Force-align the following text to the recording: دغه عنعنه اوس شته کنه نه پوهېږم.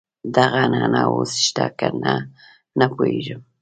دغه 0.35 0.57
عنعنه 0.65 0.99
اوس 1.11 1.31
شته 1.45 1.65
کنه 1.79 2.13
نه 2.79 2.85
پوهېږم. 2.93 3.41